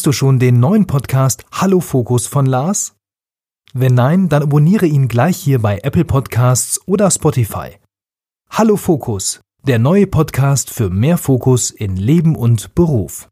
Kennst 0.00 0.06
du 0.06 0.12
schon 0.12 0.38
den 0.38 0.60
neuen 0.60 0.86
Podcast 0.86 1.44
Hallo 1.52 1.80
Fokus 1.80 2.26
von 2.26 2.46
Lars? 2.46 2.94
Wenn 3.74 3.92
nein, 3.92 4.30
dann 4.30 4.44
abonniere 4.44 4.86
ihn 4.86 5.08
gleich 5.08 5.36
hier 5.36 5.60
bei 5.60 5.80
Apple 5.82 6.06
Podcasts 6.06 6.80
oder 6.86 7.10
Spotify. 7.10 7.76
Hallo 8.48 8.78
Fokus, 8.78 9.42
der 9.62 9.78
neue 9.78 10.06
Podcast 10.06 10.70
für 10.70 10.88
mehr 10.88 11.18
Fokus 11.18 11.70
in 11.70 11.96
Leben 11.96 12.34
und 12.34 12.74
Beruf. 12.74 13.28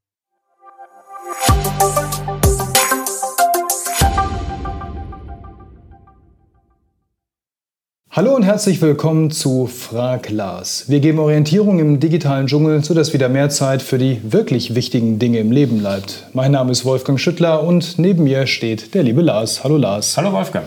Hallo 8.11 8.35
und 8.35 8.43
herzlich 8.43 8.81
willkommen 8.81 9.31
zu 9.31 9.67
Frag 9.67 10.31
Lars. 10.31 10.85
Wir 10.89 11.01
geben 11.01 11.19
Orientierung 11.19 11.79
im 11.79 12.01
digitalen 12.01 12.47
Dschungel, 12.47 12.83
sodass 12.83 13.13
wieder 13.13 13.29
mehr 13.29 13.51
Zeit 13.51 13.83
für 13.83 13.99
die 13.99 14.19
wirklich 14.23 14.75
wichtigen 14.75 15.19
Dinge 15.19 15.41
im 15.41 15.53
Leben 15.53 15.81
bleibt. 15.81 16.25
Mein 16.33 16.53
Name 16.53 16.73
ist 16.73 16.87
Wolfgang 16.87 17.21
Schüttler 17.21 17.63
und 17.63 17.99
neben 17.99 18.25
mir 18.25 18.47
steht 18.47 18.95
der 18.95 19.03
liebe 19.03 19.21
Lars. 19.21 19.63
Hallo 19.63 19.77
Lars. 19.77 20.17
Hallo 20.17 20.33
Wolfgang. 20.33 20.65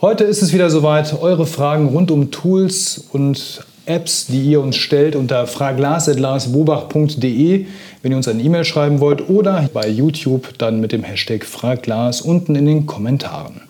Heute 0.00 0.24
ist 0.24 0.42
es 0.42 0.52
wieder 0.52 0.68
soweit. 0.68 1.22
Eure 1.22 1.46
Fragen 1.46 1.86
rund 1.86 2.10
um 2.10 2.32
Tools 2.32 3.04
und 3.12 3.64
Apps, 3.86 4.26
die 4.26 4.42
ihr 4.42 4.60
uns 4.60 4.74
stellt 4.74 5.14
unter 5.14 5.46
fraglars.larsbobach.de, 5.46 7.66
wenn 8.02 8.10
ihr 8.10 8.16
uns 8.16 8.26
eine 8.26 8.42
E-Mail 8.42 8.64
schreiben 8.64 8.98
wollt 8.98 9.30
oder 9.30 9.70
bei 9.72 9.88
YouTube 9.88 10.58
dann 10.58 10.80
mit 10.80 10.90
dem 10.90 11.04
Hashtag 11.04 11.44
Fraglars 11.44 12.20
unten 12.20 12.56
in 12.56 12.66
den 12.66 12.86
Kommentaren. 12.86 13.65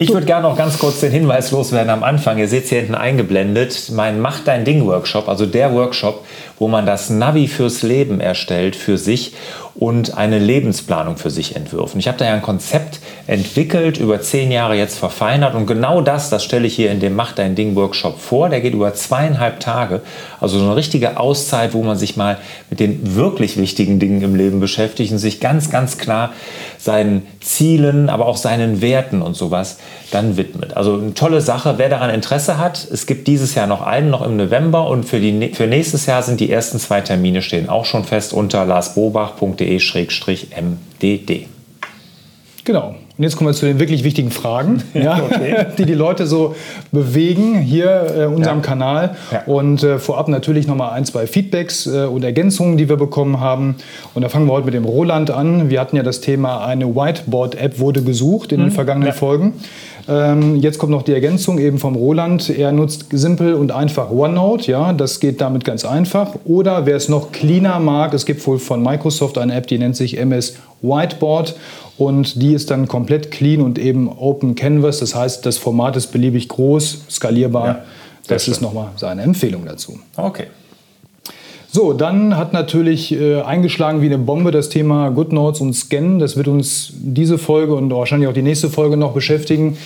Ich 0.00 0.12
würde 0.12 0.26
gerne 0.26 0.46
noch 0.46 0.56
ganz 0.56 0.78
kurz 0.78 1.00
den 1.00 1.10
Hinweis 1.10 1.50
loswerden 1.50 1.90
am 1.90 2.04
Anfang. 2.04 2.38
Ihr 2.38 2.46
seht 2.46 2.62
es 2.62 2.70
hier 2.70 2.78
hinten 2.78 2.94
eingeblendet. 2.94 3.90
Mein 3.92 4.20
Mach 4.20 4.38
dein 4.38 4.64
Ding 4.64 4.86
Workshop, 4.86 5.28
also 5.28 5.44
der 5.44 5.74
Workshop, 5.74 6.24
wo 6.56 6.68
man 6.68 6.86
das 6.86 7.10
Navi 7.10 7.48
fürs 7.48 7.82
Leben 7.82 8.20
erstellt 8.20 8.76
für 8.76 8.96
sich 8.96 9.34
und 9.78 10.16
eine 10.16 10.40
Lebensplanung 10.40 11.16
für 11.16 11.30
sich 11.30 11.54
entwirft. 11.54 11.94
ich 11.94 12.08
habe 12.08 12.18
da 12.18 12.24
ja 12.24 12.34
ein 12.34 12.42
Konzept 12.42 12.98
entwickelt, 13.28 13.98
über 13.98 14.20
zehn 14.20 14.50
Jahre 14.50 14.76
jetzt 14.76 14.98
verfeinert 14.98 15.54
und 15.54 15.66
genau 15.66 16.00
das, 16.00 16.30
das 16.30 16.42
stelle 16.42 16.66
ich 16.66 16.74
hier 16.74 16.90
in 16.90 16.98
dem 16.98 17.14
Mach 17.14 17.30
dein 17.32 17.54
Ding 17.54 17.76
Workshop 17.76 18.20
vor. 18.20 18.48
Der 18.48 18.60
geht 18.60 18.74
über 18.74 18.92
zweieinhalb 18.94 19.60
Tage, 19.60 20.00
also 20.40 20.58
so 20.58 20.64
eine 20.64 20.74
richtige 20.74 21.18
Auszeit, 21.18 21.74
wo 21.74 21.82
man 21.84 21.96
sich 21.96 22.16
mal 22.16 22.38
mit 22.70 22.80
den 22.80 23.14
wirklich 23.14 23.56
wichtigen 23.56 24.00
Dingen 24.00 24.22
im 24.22 24.34
Leben 24.34 24.58
beschäftigt 24.58 25.12
und 25.12 25.18
sich 25.18 25.38
ganz, 25.38 25.70
ganz 25.70 25.96
klar 25.96 26.32
seinen 26.78 27.26
Zielen, 27.40 28.08
aber 28.08 28.26
auch 28.26 28.36
seinen 28.36 28.80
Werten 28.80 29.22
und 29.22 29.34
sowas 29.34 29.78
dann 30.10 30.36
widmet. 30.36 30.76
Also 30.76 30.94
eine 30.94 31.14
tolle 31.14 31.40
Sache. 31.40 31.74
Wer 31.76 31.88
daran 31.88 32.10
Interesse 32.10 32.58
hat, 32.58 32.86
es 32.90 33.06
gibt 33.06 33.26
dieses 33.26 33.54
Jahr 33.54 33.66
noch 33.66 33.82
einen, 33.82 34.10
noch 34.10 34.22
im 34.22 34.36
November 34.36 34.88
und 34.88 35.04
für, 35.04 35.20
die, 35.20 35.52
für 35.54 35.66
nächstes 35.66 36.06
Jahr 36.06 36.22
sind 36.22 36.40
die 36.40 36.50
ersten 36.50 36.78
zwei 36.78 37.00
Termine 37.00 37.42
stehen 37.42 37.68
auch 37.68 37.84
schon 37.84 38.04
fest 38.04 38.32
unter 38.32 38.64
larsbobach.de 38.64 39.78
www.mdd. 39.80 41.46
Genau. 42.64 42.94
Und 43.18 43.24
jetzt 43.24 43.36
kommen 43.36 43.50
wir 43.50 43.54
zu 43.54 43.66
den 43.66 43.80
wirklich 43.80 44.04
wichtigen 44.04 44.30
Fragen, 44.30 44.80
ja, 44.94 45.20
okay. 45.20 45.66
die 45.76 45.86
die 45.86 45.94
Leute 45.94 46.28
so 46.28 46.54
bewegen 46.92 47.58
hier 47.60 48.14
äh, 48.16 48.24
unserem 48.26 48.58
ja. 48.58 48.62
Kanal. 48.62 49.16
Ja. 49.32 49.42
Und 49.46 49.82
äh, 49.82 49.98
vorab 49.98 50.28
natürlich 50.28 50.68
nochmal 50.68 50.92
ein, 50.92 51.04
zwei 51.04 51.26
Feedbacks 51.26 51.88
äh, 51.88 52.04
und 52.04 52.22
Ergänzungen, 52.22 52.76
die 52.76 52.88
wir 52.88 52.96
bekommen 52.96 53.40
haben. 53.40 53.74
Und 54.14 54.22
da 54.22 54.28
fangen 54.28 54.46
wir 54.46 54.52
heute 54.52 54.66
mit 54.66 54.74
dem 54.74 54.84
Roland 54.84 55.32
an. 55.32 55.68
Wir 55.68 55.80
hatten 55.80 55.96
ja 55.96 56.04
das 56.04 56.20
Thema, 56.20 56.64
eine 56.64 56.94
Whiteboard-App 56.94 57.80
wurde 57.80 58.02
gesucht 58.02 58.52
in 58.52 58.60
mhm. 58.60 58.66
den 58.66 58.70
vergangenen 58.70 59.08
ja. 59.08 59.14
Folgen. 59.14 59.54
Ähm, 60.08 60.56
jetzt 60.56 60.78
kommt 60.78 60.92
noch 60.92 61.02
die 61.02 61.12
Ergänzung 61.12 61.58
eben 61.58 61.78
vom 61.78 61.94
Roland. 61.94 62.48
Er 62.48 62.72
nutzt 62.72 63.06
simpel 63.10 63.54
und 63.54 63.72
einfach 63.72 64.10
OneNote. 64.10 64.70
Ja, 64.70 64.92
das 64.92 65.20
geht 65.20 65.40
damit 65.40 65.64
ganz 65.64 65.84
einfach. 65.84 66.34
Oder 66.44 66.86
wer 66.86 66.96
es 66.96 67.08
noch 67.08 67.30
cleaner 67.30 67.78
mag, 67.78 68.14
es 68.14 68.24
gibt 68.24 68.46
wohl 68.46 68.58
von 68.58 68.82
Microsoft 68.82 69.36
eine 69.36 69.54
App, 69.54 69.66
die 69.66 69.78
nennt 69.78 69.96
sich 69.96 70.16
MS 70.16 70.56
Whiteboard. 70.80 71.56
Und 71.98 72.40
die 72.40 72.54
ist 72.54 72.70
dann 72.70 72.86
komplett 72.86 73.32
clean 73.32 73.60
und 73.60 73.78
eben 73.78 74.08
Open 74.08 74.54
Canvas. 74.54 75.00
Das 75.00 75.14
heißt, 75.14 75.44
das 75.44 75.58
Format 75.58 75.96
ist 75.96 76.06
beliebig 76.08 76.48
groß, 76.48 77.06
skalierbar. 77.10 77.66
Ja, 77.66 77.82
das 78.28 78.46
ist 78.46 78.60
nochmal 78.60 78.90
seine 78.96 79.22
Empfehlung 79.22 79.64
dazu. 79.66 79.98
Okay. 80.16 80.44
So, 81.70 81.92
dann 81.92 82.36
hat 82.36 82.54
natürlich 82.54 83.12
äh, 83.12 83.42
eingeschlagen 83.42 84.00
wie 84.00 84.06
eine 84.06 84.16
Bombe 84.16 84.52
das 84.52 84.70
Thema 84.70 85.10
GoodNotes 85.10 85.60
und 85.60 85.74
Scannen. 85.74 86.18
Das 86.18 86.36
wird 86.36 86.48
uns 86.48 86.92
diese 86.94 87.36
Folge 87.36 87.74
und 87.74 87.90
wahrscheinlich 87.90 88.26
auch 88.26 88.32
die 88.32 88.42
nächste 88.42 88.70
Folge 88.70 88.96
noch 88.96 89.12
beschäftigen. 89.12 89.76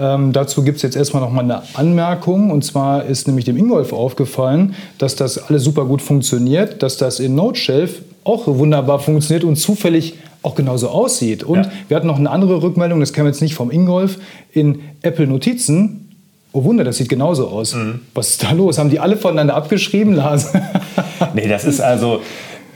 Ähm, 0.00 0.32
dazu 0.32 0.64
gibt 0.64 0.78
es 0.78 0.82
jetzt 0.82 0.96
erstmal 0.96 1.22
noch 1.22 1.30
mal 1.30 1.42
eine 1.42 1.62
Anmerkung. 1.74 2.50
Und 2.50 2.64
zwar 2.64 3.04
ist 3.04 3.28
nämlich 3.28 3.44
dem 3.44 3.56
Ingolf 3.56 3.92
aufgefallen, 3.92 4.74
dass 4.98 5.14
das 5.14 5.38
alles 5.38 5.62
super 5.62 5.84
gut 5.84 6.02
funktioniert, 6.02 6.82
dass 6.82 6.96
das 6.96 7.20
in 7.20 7.36
NoteShelf 7.36 8.02
auch 8.24 8.46
wunderbar 8.46 8.98
funktioniert 8.98 9.44
und 9.44 9.56
zufällig 9.56 10.14
auch 10.42 10.54
genauso 10.54 10.88
aussieht. 10.88 11.42
Und 11.42 11.64
ja. 11.64 11.72
wir 11.88 11.96
hatten 11.96 12.06
noch 12.06 12.18
eine 12.18 12.30
andere 12.30 12.62
Rückmeldung, 12.62 13.00
das 13.00 13.12
kam 13.12 13.26
jetzt 13.26 13.42
nicht 13.42 13.54
vom 13.54 13.70
Ingolf, 13.70 14.18
in 14.52 14.80
Apple 15.02 15.26
Notizen 15.26 16.04
Oh 16.52 16.64
Wunder, 16.64 16.82
das 16.82 16.96
sieht 16.96 17.10
genauso 17.10 17.48
aus. 17.48 17.74
Mhm. 17.74 18.00
Was 18.14 18.30
ist 18.30 18.42
da 18.42 18.52
los? 18.52 18.78
Haben 18.78 18.88
die 18.88 19.00
alle 19.00 19.16
voneinander 19.16 19.54
abgeschrieben, 19.54 20.14
Lars? 20.14 20.52
nee, 21.34 21.46
das 21.46 21.64
ist 21.64 21.80
also, 21.80 22.22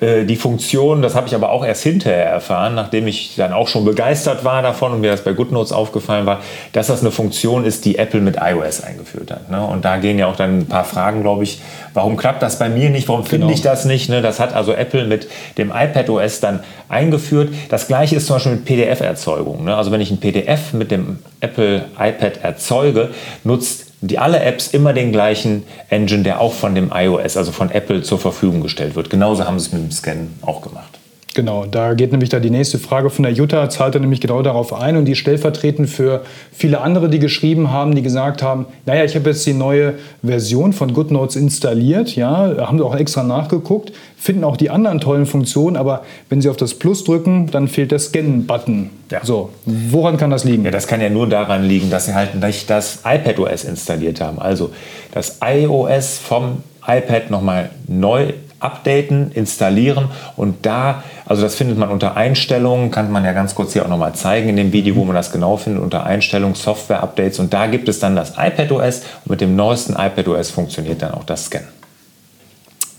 äh, 0.02 0.24
die 0.24 0.34
Funktion, 0.34 1.00
das 1.00 1.14
habe 1.14 1.28
ich 1.28 1.34
aber 1.34 1.50
auch 1.50 1.64
erst 1.64 1.84
hinterher 1.84 2.26
erfahren, 2.26 2.74
nachdem 2.74 3.06
ich 3.06 3.34
dann 3.36 3.52
auch 3.52 3.68
schon 3.68 3.84
begeistert 3.84 4.44
war 4.44 4.60
davon 4.60 4.92
und 4.92 5.00
mir 5.00 5.12
das 5.12 5.22
bei 5.22 5.32
GoodNotes 5.32 5.70
aufgefallen 5.70 6.26
war, 6.26 6.40
dass 6.72 6.88
das 6.88 7.02
eine 7.02 7.12
Funktion 7.12 7.64
ist, 7.64 7.84
die 7.84 7.98
Apple 7.98 8.20
mit 8.20 8.36
iOS 8.40 8.82
eingeführt 8.82 9.30
hat. 9.30 9.48
Ne? 9.48 9.64
Und 9.64 9.84
da 9.84 9.98
gehen 9.98 10.18
ja 10.18 10.26
auch 10.26 10.34
dann 10.34 10.58
ein 10.58 10.66
paar 10.66 10.84
Fragen, 10.84 11.22
glaube 11.22 11.44
ich, 11.44 11.60
warum 11.94 12.16
klappt 12.16 12.42
das 12.42 12.58
bei 12.58 12.68
mir 12.68 12.90
nicht, 12.90 13.08
warum 13.08 13.24
finde 13.24 13.46
genau. 13.46 13.54
ich 13.54 13.62
das 13.62 13.84
nicht? 13.84 14.08
Ne? 14.08 14.22
Das 14.22 14.40
hat 14.40 14.54
also 14.54 14.72
Apple 14.72 15.06
mit 15.06 15.28
dem 15.56 15.70
iPad 15.70 16.10
OS 16.10 16.40
dann 16.40 16.64
eingeführt. 16.88 17.54
Das 17.68 17.86
gleiche 17.86 18.16
ist 18.16 18.26
zum 18.26 18.36
Beispiel 18.36 18.52
mit 18.52 18.64
PDF-Erzeugung. 18.64 19.64
Ne? 19.64 19.76
Also 19.76 19.92
wenn 19.92 20.00
ich 20.00 20.10
ein 20.10 20.18
PDF 20.18 20.72
mit 20.72 20.90
dem 20.90 21.20
Apple 21.40 21.84
iPad 21.96 22.42
erzeuge, 22.42 23.10
nutzt 23.44 23.91
die 24.02 24.18
alle 24.18 24.40
Apps 24.40 24.68
immer 24.68 24.92
den 24.92 25.12
gleichen 25.12 25.64
Engine, 25.88 26.24
der 26.24 26.40
auch 26.40 26.52
von 26.52 26.74
dem 26.74 26.90
iOS, 26.92 27.36
also 27.36 27.52
von 27.52 27.70
Apple 27.70 28.02
zur 28.02 28.18
Verfügung 28.18 28.60
gestellt 28.60 28.96
wird. 28.96 29.10
Genauso 29.10 29.46
haben 29.46 29.58
sie 29.60 29.66
es 29.66 29.72
mit 29.72 29.82
dem 29.82 29.90
Scan 29.92 30.28
auch 30.42 30.60
gemacht. 30.60 30.91
Genau, 31.34 31.64
da 31.64 31.94
geht 31.94 32.12
nämlich 32.12 32.28
da 32.28 32.40
die 32.40 32.50
nächste 32.50 32.78
Frage 32.78 33.08
von 33.08 33.22
der 33.22 33.32
Jutta, 33.32 33.70
zahlt 33.70 33.94
er 33.94 34.00
nämlich 34.00 34.20
genau 34.20 34.42
darauf 34.42 34.74
ein 34.74 34.96
und 34.96 35.06
die 35.06 35.14
stellvertretend 35.14 35.88
für 35.88 36.22
viele 36.52 36.82
andere, 36.82 37.08
die 37.08 37.18
geschrieben 37.18 37.70
haben, 37.70 37.94
die 37.94 38.02
gesagt 38.02 38.42
haben, 38.42 38.66
naja, 38.84 39.04
ich 39.04 39.14
habe 39.14 39.30
jetzt 39.30 39.46
die 39.46 39.54
neue 39.54 39.94
Version 40.22 40.74
von 40.74 40.92
GoodNotes 40.92 41.36
installiert, 41.36 42.14
ja, 42.16 42.54
haben 42.58 42.82
auch 42.82 42.94
extra 42.94 43.22
nachgeguckt, 43.22 43.92
finden 44.16 44.44
auch 44.44 44.58
die 44.58 44.68
anderen 44.68 45.00
tollen 45.00 45.24
Funktionen, 45.24 45.76
aber 45.76 46.02
wenn 46.28 46.42
sie 46.42 46.50
auf 46.50 46.58
das 46.58 46.74
Plus 46.74 47.02
drücken, 47.04 47.50
dann 47.50 47.66
fehlt 47.66 47.92
der 47.92 47.98
Scan-Button. 47.98 48.90
Ja. 49.10 49.20
So, 49.24 49.50
woran 49.64 50.18
kann 50.18 50.30
das 50.30 50.44
liegen? 50.44 50.64
Ja, 50.64 50.70
das 50.70 50.86
kann 50.86 51.00
ja 51.00 51.08
nur 51.08 51.28
daran 51.28 51.64
liegen, 51.64 51.88
dass 51.88 52.06
sie 52.06 52.14
halt 52.14 52.34
nicht 52.34 52.68
das 52.68 53.00
iPadOS 53.06 53.64
installiert 53.64 54.20
haben. 54.20 54.38
Also 54.38 54.70
das 55.12 55.38
iOS 55.42 56.18
vom 56.18 56.58
iPad 56.86 57.30
nochmal 57.30 57.70
neu 57.86 58.32
updaten, 58.62 59.32
installieren. 59.32 60.06
Und 60.36 60.64
da, 60.66 61.02
also 61.26 61.42
das 61.42 61.54
findet 61.54 61.78
man 61.78 61.90
unter 61.90 62.16
Einstellungen, 62.16 62.90
kann 62.90 63.10
man 63.10 63.24
ja 63.24 63.32
ganz 63.32 63.54
kurz 63.54 63.72
hier 63.72 63.84
auch 63.84 63.88
nochmal 63.88 64.14
zeigen 64.14 64.48
in 64.48 64.56
dem 64.56 64.72
Video, 64.72 64.96
wo 64.96 65.04
man 65.04 65.14
das 65.14 65.32
genau 65.32 65.56
findet, 65.56 65.82
unter 65.82 66.04
Einstellungen, 66.04 66.54
Software-Updates. 66.54 67.38
Und 67.38 67.52
da 67.52 67.66
gibt 67.66 67.88
es 67.88 67.98
dann 67.98 68.16
das 68.16 68.34
iPadOS 68.38 69.02
und 69.24 69.30
mit 69.30 69.40
dem 69.40 69.56
neuesten 69.56 69.94
iPadOS 69.94 70.50
funktioniert 70.50 71.02
dann 71.02 71.12
auch 71.12 71.24
das 71.24 71.46
Scan. 71.46 71.64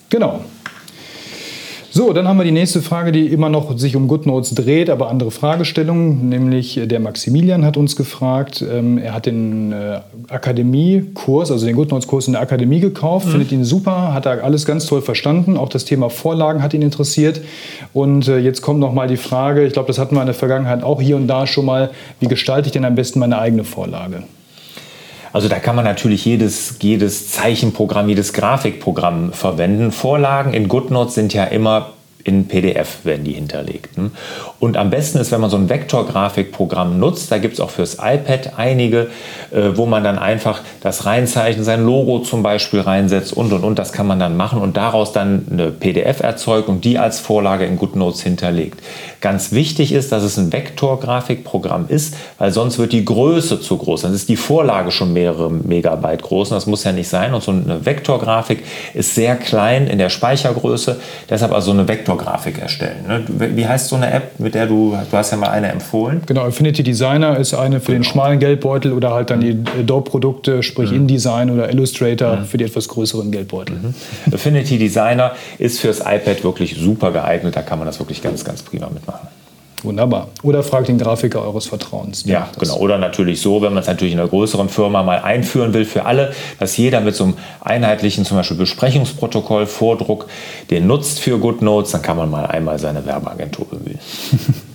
Genau, 0.09 0.41
so, 1.95 2.11
dann 2.11 2.27
haben 2.27 2.37
wir 2.37 2.43
die 2.43 2.51
nächste 2.51 2.81
Frage, 2.81 3.11
die 3.11 3.27
immer 3.27 3.49
noch 3.49 3.77
sich 3.77 3.95
um 3.95 4.07
GoodNotes 4.07 4.55
dreht, 4.55 4.89
aber 4.89 5.11
andere 5.11 5.29
Fragestellungen. 5.29 6.27
Nämlich 6.27 6.81
der 6.85 6.99
Maximilian 6.99 7.63
hat 7.63 7.77
uns 7.77 7.95
gefragt, 7.95 8.65
ähm, 8.67 8.97
er 8.97 9.13
hat 9.13 9.27
den 9.27 9.71
äh, 9.71 9.99
Akademiekurs, 10.27 11.51
also 11.51 11.67
den 11.67 11.75
GoodNotes-Kurs 11.75 12.25
in 12.25 12.33
der 12.33 12.41
Akademie 12.41 12.79
gekauft, 12.79 13.27
mhm. 13.27 13.31
findet 13.33 13.51
ihn 13.51 13.63
super, 13.63 14.11
hat 14.11 14.25
er 14.25 14.43
alles 14.43 14.65
ganz 14.65 14.87
toll 14.87 15.03
verstanden. 15.03 15.55
Auch 15.55 15.69
das 15.69 15.85
Thema 15.85 16.09
Vorlagen 16.09 16.63
hat 16.63 16.73
ihn 16.73 16.81
interessiert. 16.81 17.41
Und 17.93 18.27
äh, 18.27 18.39
jetzt 18.39 18.63
kommt 18.63 18.79
noch 18.79 18.91
mal 18.91 19.07
die 19.07 19.15
Frage, 19.15 19.63
ich 19.63 19.73
glaube, 19.73 19.85
das 19.85 19.99
hatten 19.99 20.15
wir 20.15 20.21
in 20.21 20.25
der 20.25 20.33
Vergangenheit 20.33 20.81
auch 20.81 20.99
hier 20.99 21.15
und 21.15 21.27
da 21.27 21.45
schon 21.45 21.67
mal, 21.67 21.91
wie 22.19 22.27
gestalte 22.27 22.69
ich 22.69 22.71
denn 22.71 22.85
am 22.85 22.95
besten 22.95 23.19
meine 23.19 23.37
eigene 23.37 23.65
Vorlage? 23.65 24.23
Also 25.33 25.49
da 25.49 25.57
kann 25.57 25.75
man 25.75 25.83
natürlich 25.83 26.23
jedes, 26.25 26.77
jedes 26.79 27.31
Zeichenprogramm, 27.31 28.07
jedes 28.07 28.33
Grafikprogramm 28.33 29.33
verwenden. 29.33 29.91
Vorlagen 29.91 30.53
in 30.53 30.67
GoodNotes 30.67 31.15
sind 31.15 31.33
ja 31.33 31.45
immer 31.45 31.92
in 32.23 32.47
PDF 32.47 33.03
werden 33.03 33.25
die 33.25 33.33
hinterlegt. 33.33 33.97
Ne? 33.97 34.11
Und 34.59 34.77
am 34.77 34.89
besten 34.89 35.17
ist, 35.17 35.31
wenn 35.31 35.41
man 35.41 35.49
so 35.49 35.57
ein 35.57 35.67
Vektorgrafikprogramm 35.67 36.97
nutzt, 36.97 37.31
da 37.31 37.37
gibt 37.37 37.55
es 37.55 37.59
auch 37.59 37.69
fürs 37.69 37.95
iPad 37.95 38.53
einige, 38.57 39.09
äh, 39.51 39.71
wo 39.75 39.85
man 39.85 40.05
dann 40.05 40.17
einfach 40.17 40.61
das 40.81 41.05
reinzeichnet, 41.05 41.65
sein 41.65 41.85
Logo 41.85 42.19
zum 42.19 42.41
Beispiel 42.41 42.79
reinsetzt 42.79 43.33
und 43.33 43.51
und 43.51 43.63
und, 43.63 43.77
das 43.77 43.91
kann 43.91 44.07
man 44.07 44.19
dann 44.19 44.37
machen 44.37 44.61
und 44.61 44.77
daraus 44.77 45.11
dann 45.11 45.47
eine 45.51 45.71
PDF 45.71 46.21
erzeugt 46.21 46.69
und 46.69 46.85
die 46.85 46.97
als 46.97 47.19
Vorlage 47.19 47.65
in 47.65 47.77
GoodNotes 47.77 48.21
hinterlegt. 48.21 48.79
Ganz 49.19 49.51
wichtig 49.51 49.91
ist, 49.91 50.13
dass 50.13 50.23
es 50.23 50.37
ein 50.37 50.53
Vektorgrafikprogramm 50.53 51.85
ist, 51.89 52.15
weil 52.37 52.51
sonst 52.51 52.79
wird 52.79 52.93
die 52.93 53.03
Größe 53.03 53.59
zu 53.59 53.77
groß. 53.77 54.03
Dann 54.03 54.13
ist 54.13 54.29
die 54.29 54.37
Vorlage 54.37 54.91
schon 54.91 55.11
mehrere 55.11 55.49
Megabyte 55.49 56.21
groß 56.21 56.51
und 56.51 56.55
das 56.55 56.67
muss 56.67 56.85
ja 56.85 56.93
nicht 56.93 57.09
sein. 57.09 57.33
Und 57.33 57.43
so 57.43 57.51
eine 57.51 57.85
Vektorgrafik 57.85 58.63
ist 58.93 59.15
sehr 59.15 59.35
klein 59.35 59.87
in 59.87 59.97
der 59.97 60.09
Speichergröße, 60.09 60.99
deshalb 61.29 61.51
also 61.51 61.71
eine 61.71 61.87
Vektor 61.87 62.12
Vektorgrafik 62.13 62.59
erstellen. 62.59 63.05
Ne? 63.07 63.23
Wie 63.55 63.67
heißt 63.67 63.89
so 63.89 63.95
eine 63.95 64.11
App, 64.11 64.39
mit 64.39 64.55
der 64.55 64.67
du, 64.67 64.97
du 65.09 65.17
hast 65.17 65.31
ja 65.31 65.37
mal 65.37 65.49
eine 65.49 65.69
empfohlen. 65.69 66.21
Genau, 66.25 66.41
Affinity 66.45 66.83
Designer 66.83 67.37
ist 67.37 67.53
eine 67.53 67.79
für 67.79 67.87
genau. 67.87 67.99
den 67.99 68.03
schmalen 68.03 68.39
Geldbeutel 68.39 68.93
oder 68.93 69.13
halt 69.13 69.29
dann 69.29 69.41
die 69.41 69.63
Adobe-Produkte, 69.79 70.63
sprich 70.63 70.91
mhm. 70.91 70.97
InDesign 70.97 71.49
oder 71.49 71.69
Illustrator 71.69 72.37
mhm. 72.37 72.45
für 72.45 72.57
die 72.57 72.65
etwas 72.65 72.87
größeren 72.87 73.31
Geldbeutel. 73.31 73.75
Mhm. 73.75 74.33
Affinity 74.33 74.77
Designer 74.77 75.33
ist 75.57 75.79
fürs 75.79 75.99
iPad 75.99 76.43
wirklich 76.43 76.75
super 76.77 77.11
geeignet, 77.11 77.55
da 77.55 77.61
kann 77.61 77.79
man 77.79 77.85
das 77.85 77.99
wirklich 77.99 78.21
ganz, 78.21 78.43
ganz 78.43 78.61
prima 78.61 78.89
mitmachen. 78.89 79.27
Wunderbar. 79.83 80.29
Oder 80.43 80.63
fragt 80.63 80.87
den 80.87 80.97
Grafiker 80.97 81.41
eures 81.41 81.67
Vertrauens. 81.67 82.23
Ja, 82.25 82.49
genau. 82.57 82.77
Oder 82.77 82.97
natürlich 82.97 83.41
so, 83.41 83.61
wenn 83.61 83.73
man 83.73 83.81
es 83.81 83.87
natürlich 83.87 84.13
in 84.13 84.19
einer 84.19 84.29
größeren 84.29 84.69
Firma 84.69 85.03
mal 85.03 85.19
einführen 85.19 85.73
will 85.73 85.85
für 85.85 86.05
alle, 86.05 86.31
dass 86.59 86.77
jeder 86.77 87.01
mit 87.01 87.15
so 87.15 87.25
einem 87.25 87.33
einheitlichen 87.61 88.23
zum 88.25 88.37
Beispiel 88.37 88.57
Besprechungsprotokoll, 88.57 89.65
Vordruck, 89.65 90.27
den 90.69 90.87
nutzt 90.87 91.19
für 91.19 91.37
GoodNotes, 91.37 91.91
dann 91.91 92.01
kann 92.01 92.17
man 92.17 92.31
mal 92.31 92.45
einmal 92.45 92.79
seine 92.79 93.05
Werbeagentur 93.05 93.67
bemühen. 93.69 93.99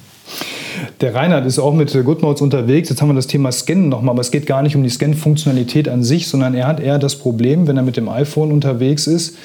Der 1.01 1.15
Reinhard 1.15 1.47
ist 1.47 1.59
auch 1.59 1.75
mit 1.75 1.93
GoodNotes 1.93 2.43
unterwegs. 2.43 2.89
Jetzt 2.89 3.01
haben 3.01 3.09
wir 3.09 3.15
das 3.15 3.27
Thema 3.27 3.51
Scannen 3.53 3.89
nochmal, 3.89 4.13
aber 4.13 4.21
es 4.21 4.31
geht 4.31 4.47
gar 4.47 4.63
nicht 4.63 4.77
um 4.77 4.83
die 4.83 4.91
Scan-Funktionalität 4.91 5.89
an 5.89 6.03
sich, 6.03 6.29
sondern 6.29 6.55
er 6.55 6.67
hat 6.67 6.81
eher 6.81 6.99
das 6.99 7.17
Problem, 7.17 7.67
wenn 7.67 7.77
er 7.77 7.83
mit 7.83 7.97
dem 7.97 8.09
iPhone 8.09 8.53
unterwegs 8.53 9.07
ist, 9.07 9.37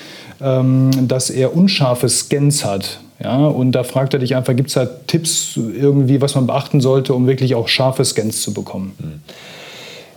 ähm, 0.41 0.91
dass 1.07 1.29
er 1.29 1.55
unscharfe 1.55 2.09
Scans 2.09 2.65
hat. 2.65 2.99
Ja, 3.23 3.45
und 3.47 3.71
da 3.71 3.83
fragt 3.83 4.13
er 4.13 4.19
dich 4.19 4.35
einfach, 4.35 4.55
gibt 4.55 4.67
es 4.67 4.75
da 4.75 4.85
Tipps 4.85 5.55
irgendwie, 5.55 6.21
was 6.21 6.35
man 6.35 6.45
beachten 6.45 6.81
sollte, 6.81 7.13
um 7.13 7.25
wirklich 7.25 7.55
auch 7.55 7.69
scharfe 7.69 8.03
Scans 8.03 8.41
zu 8.41 8.53
bekommen? 8.53 8.93
Mhm 8.99 9.21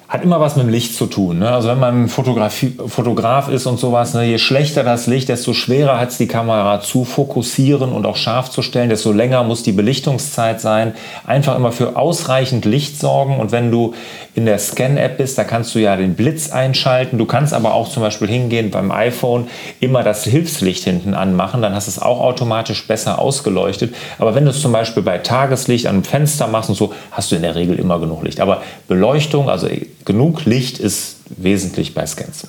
hat 0.08 0.22
immer 0.22 0.38
was 0.40 0.54
mit 0.54 0.66
dem 0.66 0.70
Licht 0.70 0.94
zu 0.94 1.06
tun. 1.06 1.40
Ne? 1.40 1.50
Also 1.50 1.68
wenn 1.68 1.80
man 1.80 2.08
Fotograf 2.08 3.48
ist 3.48 3.66
und 3.66 3.80
sowas, 3.80 4.14
ne, 4.14 4.24
je 4.24 4.38
schlechter 4.38 4.84
das 4.84 5.08
Licht, 5.08 5.28
desto 5.28 5.52
schwerer 5.52 5.98
hat 5.98 6.10
es 6.10 6.18
die 6.18 6.28
Kamera 6.28 6.80
zu 6.80 7.04
fokussieren 7.04 7.90
und 7.90 8.06
auch 8.06 8.16
scharf 8.16 8.50
zu 8.50 8.62
stellen, 8.62 8.88
desto 8.88 9.10
länger 9.10 9.42
muss 9.42 9.64
die 9.64 9.72
Belichtungszeit 9.72 10.60
sein. 10.60 10.94
Einfach 11.26 11.56
immer 11.56 11.72
für 11.72 11.96
ausreichend 11.96 12.64
Licht 12.64 13.00
sorgen 13.00 13.40
und 13.40 13.50
wenn 13.50 13.72
du 13.72 13.94
in 14.36 14.46
der 14.46 14.60
Scan-App 14.60 15.18
bist, 15.18 15.38
da 15.38 15.44
kannst 15.44 15.74
du 15.74 15.80
ja 15.80 15.96
den 15.96 16.14
Blitz 16.14 16.50
einschalten. 16.52 17.18
Du 17.18 17.24
kannst 17.24 17.52
aber 17.52 17.74
auch 17.74 17.88
zum 17.88 18.02
Beispiel 18.02 18.28
hingehen 18.28 18.70
beim 18.70 18.92
iPhone 18.92 19.48
immer 19.80 20.04
das 20.04 20.22
Hilfslicht 20.22 20.84
hinten 20.84 21.14
anmachen, 21.14 21.62
dann 21.62 21.74
hast 21.74 21.88
du 21.88 21.90
es 21.90 21.98
auch 22.00 22.20
automatisch 22.20 22.86
besser 22.86 23.18
ausgeleuchtet. 23.18 23.94
Aber 24.18 24.36
wenn 24.36 24.44
du 24.44 24.50
es 24.50 24.60
zum 24.60 24.70
Beispiel 24.70 25.02
bei 25.02 25.18
Tageslicht 25.18 25.86
an 25.86 25.96
einem 25.96 26.04
Fenster 26.04 26.46
machst 26.46 26.68
und 26.68 26.76
so, 26.76 26.92
hast 27.10 27.32
du 27.32 27.36
in 27.36 27.42
der 27.42 27.56
Regel 27.56 27.76
immer 27.78 27.98
genug 27.98 28.22
Licht. 28.22 28.38
Aber 28.38 28.62
Beleuchtung, 28.86 29.48
also 29.48 29.68
genug 30.06 30.46
Licht 30.46 30.78
ist 30.78 31.16
wesentlich 31.36 31.92
bei 31.92 32.06
Scans. 32.06 32.48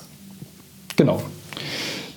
Genau. 0.96 1.22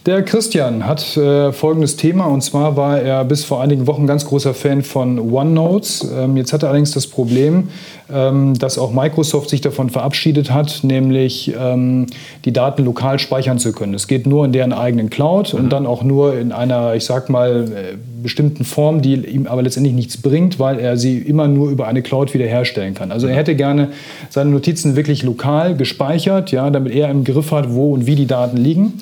Der 0.06 0.23
Christian 0.23 0.87
hat 0.87 1.14
äh, 1.19 1.52
folgendes 1.52 1.97
Thema 1.97 2.25
und 2.25 2.41
zwar 2.41 2.75
war 2.75 3.02
er 3.02 3.23
bis 3.23 3.44
vor 3.44 3.61
einigen 3.61 3.87
Wochen 3.87 4.06
ganz 4.06 4.25
großer 4.25 4.55
Fan 4.55 4.82
von 4.82 5.19
OneNotes. 5.19 6.11
Ähm, 6.17 6.38
jetzt 6.38 6.55
hat 6.55 6.62
er 6.62 6.70
allerdings 6.70 6.93
das 6.93 7.06
Problem, 7.06 7.69
ähm, 8.11 8.58
dass 8.58 8.79
auch 8.79 8.93
Microsoft 8.93 9.50
sich 9.50 9.61
davon 9.61 9.91
verabschiedet 9.91 10.50
hat, 10.50 10.81
nämlich 10.85 11.52
ähm, 11.55 12.06
die 12.47 12.52
Daten 12.55 12.87
lokal 12.87 13.19
speichern 13.19 13.58
zu 13.58 13.73
können. 13.73 13.93
Es 13.93 14.06
geht 14.06 14.26
nur 14.26 14.47
in 14.47 14.52
deren 14.52 14.73
eigenen 14.73 15.11
Cloud 15.11 15.52
mhm. 15.52 15.61
und 15.61 15.69
dann 15.70 15.87
auch 15.87 16.02
nur 16.02 16.35
in 16.38 16.50
einer, 16.52 16.94
ich 16.94 17.05
sag 17.05 17.29
mal, 17.29 17.70
äh, 17.70 17.97
bestimmten 18.23 18.64
Form, 18.64 19.02
die 19.02 19.17
ihm 19.17 19.47
aber 19.47 19.61
letztendlich 19.61 19.94
nichts 19.94 20.17
bringt, 20.17 20.58
weil 20.58 20.79
er 20.79 20.97
sie 20.97 21.19
immer 21.19 21.47
nur 21.47 21.69
über 21.69 21.87
eine 21.87 22.00
Cloud 22.00 22.32
wiederherstellen 22.32 22.94
kann. 22.94 23.12
Also 23.12 23.26
er 23.26 23.37
hätte 23.37 23.55
gerne 23.55 23.88
seine 24.31 24.49
Notizen 24.49 24.97
wirklich 24.97 25.23
lokal 25.25 25.76
gespeichert, 25.76 26.52
ja, 26.52 26.70
damit 26.70 26.94
er 26.94 27.11
im 27.11 27.25
Griff 27.25 27.52
hat, 27.52 27.75
wo 27.75 27.93
und 27.93 28.06
wie 28.06 28.14
die 28.14 28.26
Daten 28.26 28.56
liegen. 28.56 28.94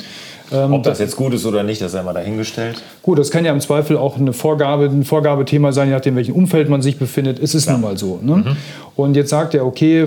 Ähm, 0.52 0.72
Ob 0.72 0.82
das 0.82 0.98
jetzt 0.98 1.16
gut 1.16 1.34
ist 1.34 1.44
oder 1.44 1.62
nicht, 1.62 1.80
das 1.80 1.92
sei 1.92 2.02
mal 2.02 2.14
dahingestellt. 2.14 2.82
Gut, 3.02 3.18
das 3.18 3.30
kann 3.30 3.44
ja 3.44 3.52
im 3.52 3.60
Zweifel 3.60 3.96
auch 3.96 4.16
eine 4.16 4.32
Vorgabe, 4.32 4.86
ein 4.86 5.04
Vorgabethema 5.04 5.72
sein, 5.72 5.88
je 5.88 5.94
nachdem, 5.94 6.14
in 6.14 6.16
welchem 6.16 6.34
Umfeld 6.34 6.68
man 6.68 6.82
sich 6.82 6.98
befindet. 6.98 7.38
Es 7.38 7.54
ist 7.54 7.66
ja. 7.66 7.72
nun 7.72 7.82
mal 7.82 7.98
so. 7.98 8.18
Ne? 8.22 8.36
Mhm. 8.36 8.56
Und 8.96 9.14
jetzt 9.14 9.30
sagt 9.30 9.54
er, 9.54 9.66
okay, 9.66 10.06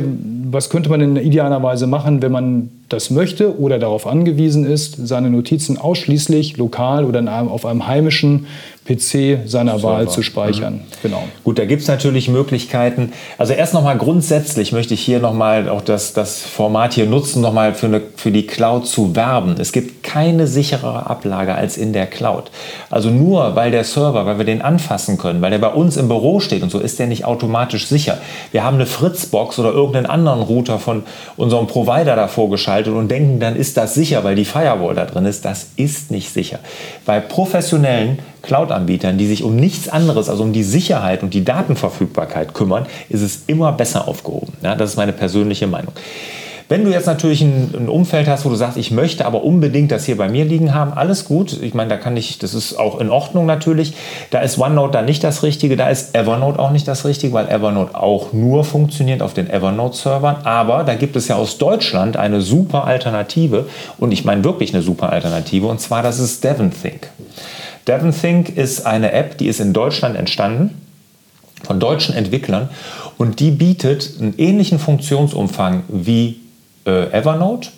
was 0.50 0.70
könnte 0.70 0.90
man 0.90 1.02
in 1.02 1.16
idealerweise 1.16 1.88
machen, 1.88 2.22
wenn 2.22 2.32
man 2.32 2.70
das 2.90 3.10
möchte 3.10 3.58
oder 3.58 3.80
darauf 3.80 4.06
angewiesen 4.06 4.66
ist, 4.66 5.08
seine 5.08 5.30
Notizen 5.30 5.78
ausschließlich 5.78 6.58
lokal 6.58 7.06
oder 7.06 7.20
einem, 7.20 7.48
auf 7.48 7.66
einem 7.66 7.88
heimischen 7.88 8.48
PC 8.86 9.48
seiner 9.48 9.74
Server. 9.74 9.94
Wahl 9.94 10.10
zu 10.10 10.24
speichern. 10.24 10.74
Mhm. 10.74 10.82
Genau. 11.04 11.24
Gut, 11.44 11.60
da 11.60 11.66
gibt 11.66 11.84
es 11.84 11.88
natürlich 11.88 12.28
Möglichkeiten. 12.30 13.14
Also 13.38 13.54
erst 13.54 13.76
nochmal 13.76 13.98
grundsätzlich 13.98 14.72
möchte 14.72 14.96
ich 14.96 15.02
hier 15.02 15.20
nochmal 15.20 15.70
auch 15.70 15.82
das, 15.82 16.14
das 16.14 16.42
Format 16.42 16.94
hier 16.94 17.06
nutzen, 17.06 17.42
nochmal 17.42 17.76
für, 17.76 18.02
für 18.16 18.32
die 18.32 18.48
Cloud 18.48 18.88
zu 18.88 19.16
werben. 19.16 19.56
Es 19.60 19.72
gibt 19.72 20.04
keine 20.04 20.48
sicherere 20.48 21.08
Ablage 21.08 21.54
als 21.54 21.78
in 21.78 21.94
der 21.94 22.08
Cloud. 22.08 22.50
Also 22.90 23.10
nur 23.10 23.56
weil 23.56 23.70
der 23.70 23.84
Server, 23.84 24.26
weil 24.26 24.40
wir 24.40 24.46
den 24.46 24.64
anfassen 24.64 25.20
können, 25.20 25.42
weil 25.42 25.52
der 25.52 25.60
bei 25.60 25.70
uns 25.70 25.96
im 25.96 26.08
Büro 26.08 26.40
steht 26.40 26.64
und 26.64 26.72
so, 26.72 26.80
ist 26.80 26.98
der 26.98 27.06
nicht 27.06 27.24
automatisch 27.24 27.86
sicher. 27.86 28.18
Wir 28.52 28.64
haben 28.64 28.76
eine 28.76 28.88
Fritzbox 28.88 29.60
oder 29.60 29.72
irgendeinen 29.72 30.08
anderen 30.08 30.42
Router 30.42 30.80
von 30.80 31.04
unserem 31.38 31.68
Provider 31.68 32.16
davor 32.16 32.50
geschaltet 32.50 32.94
und 32.94 33.10
denken, 33.10 33.40
dann 33.40 33.56
ist 33.56 33.78
das 33.78 33.94
sicher, 33.94 34.24
weil 34.24 34.36
die 34.36 34.46
Firewall 34.46 34.96
da 34.96 35.06
drin 35.06 35.26
ist. 35.26 35.46
Das 35.46 35.68
ist 35.76 36.10
nicht 36.10 36.34
sicher. 36.34 36.60
Bei 37.06 37.20
professionellen 37.20 38.20
Cloud-Anbietern, 38.42 39.18
die 39.18 39.28
sich 39.28 39.44
um 39.44 39.56
nichts 39.56 39.90
anderes, 39.90 40.30
also 40.30 40.44
um 40.44 40.54
die 40.54 40.64
Sicherheit 40.64 41.24
und 41.24 41.34
die 41.34 41.44
Datenverfügbarkeit 41.44 42.54
kümmern, 42.54 42.86
ist 43.10 43.22
es 43.22 43.44
immer 43.48 43.72
besser 43.72 44.08
aufgehoben. 44.08 44.54
Ja, 44.64 44.76
das 44.76 44.92
ist 44.92 44.98
meine 44.98 45.14
persönliche 45.14 45.68
Meinung. 45.68 45.94
Wenn 46.72 46.86
du 46.86 46.90
jetzt 46.90 47.06
natürlich 47.06 47.42
ein, 47.42 47.76
ein, 47.78 47.90
Umfeld 47.90 48.30
hast, 48.30 48.46
wo 48.46 48.50
du 48.50 48.56
sagst, 48.56 48.78
ich 48.78 48.92
möchte 48.92 49.26
aber 49.26 49.44
unbedingt 49.44 49.92
das 49.92 50.06
hier 50.06 50.16
bei 50.16 50.30
mir 50.30 50.46
liegen 50.46 50.74
haben, 50.74 50.94
alles 50.94 51.26
gut. 51.26 51.62
Ich 51.62 51.74
meine, 51.74 51.90
da 51.90 51.98
kann 51.98 52.16
ich, 52.16 52.40
das 52.40 52.54
ist 52.54 52.80
auch 52.80 53.02
in 53.02 53.10
Ordnung 53.10 53.46
natürlich. 53.46 53.94
Da 54.30 54.40
ist 54.40 54.58
OneNote 54.58 54.94
da 54.94 55.02
nicht 55.02 55.22
das 55.22 55.44
Richtige, 55.44 55.76
da 55.76 55.90
ist 55.90 56.16
Evernote 56.16 56.60
auch 56.60 56.72
nicht 56.72 56.88
das 56.88 57.04
Richtige, 57.04 57.34
weil 57.34 57.50
Evernote 57.50 57.94
auch 57.94 58.32
nur 58.32 58.64
funktioniert 58.64 59.22
auf 59.22 59.34
den 59.34 59.50
Evernote-Servern. 59.50 60.46
Aber 60.46 60.86
da 60.86 60.96
gibt 60.96 61.18
es 61.18 61.28
ja 61.28 61.36
aus 61.36 61.58
Deutschland 61.58 62.16
eine 62.16 62.40
super 62.40 62.86
Alternative 62.86 63.66
und 63.98 64.14
ich 64.14 64.24
meine 64.24 64.46
wirklich 64.46 64.74
eine 64.74 64.82
super 64.82 65.12
Alternative 65.12 65.68
und 65.68 65.82
zwar 65.82 66.04
das 66.04 66.20
ist 66.20 66.42
DevonThink. 66.42 67.10
DevonThink 67.92 68.56
ist 68.56 68.86
eine 68.86 69.12
App, 69.12 69.38
die 69.38 69.48
ist 69.48 69.60
in 69.60 69.74
Deutschland 69.74 70.16
entstanden 70.16 70.82
von 71.64 71.80
deutschen 71.80 72.16
Entwicklern 72.16 72.70
und 73.18 73.40
die 73.42 73.52
bietet 73.52 74.14
einen 74.20 74.34
ähnlichen 74.38 74.80
Funktionsumfang 74.80 75.84
wie 75.90 76.40
äh, 76.86 77.12
Evernote. 77.12 77.70